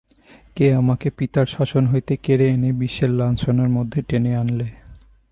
[0.55, 4.67] কে আমাকে পিতার শাসন হতে কেড়ে এনে বিশ্বের লাঞ্ছনার মধ্যে টেনে আনলে।